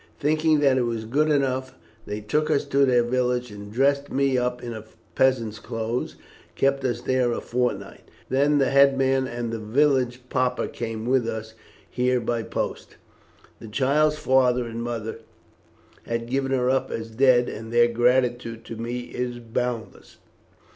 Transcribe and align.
Thinking 0.19 0.61
that 0.61 0.79
it 0.79 0.85
was 0.85 1.05
good 1.05 1.29
enough, 1.29 1.75
they 2.07 2.21
took 2.21 2.49
us 2.49 2.65
to 2.65 2.87
their 2.87 3.03
village 3.03 3.51
and 3.51 3.71
dressed 3.71 4.11
me 4.11 4.35
up 4.35 4.63
in 4.63 4.75
peasant's 5.13 5.59
clothes, 5.59 6.13
and 6.13 6.55
kept 6.55 6.83
us 6.83 7.01
there 7.01 7.31
a 7.33 7.39
fortnight. 7.39 8.09
Then 8.27 8.57
the 8.57 8.71
head 8.71 8.97
man 8.97 9.27
and 9.27 9.51
the 9.51 9.59
village 9.59 10.23
Papa 10.29 10.69
came 10.69 11.05
with 11.05 11.27
us 11.27 11.53
here 11.87 12.19
by 12.19 12.41
post. 12.41 12.95
The 13.59 13.67
child's 13.67 14.17
father 14.17 14.65
and 14.65 14.81
mother 14.81 15.19
had 16.07 16.31
given 16.31 16.51
her 16.51 16.67
up 16.67 16.89
as 16.89 17.11
dead, 17.11 17.47
and 17.47 17.71
their 17.71 17.87
gratitude 17.87 18.65
to 18.65 18.75
me 18.75 19.01
is 19.01 19.37
boundless. 19.37 20.17